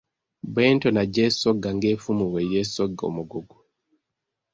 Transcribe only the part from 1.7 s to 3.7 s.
ng'effumu bwe lyesogga omugogo.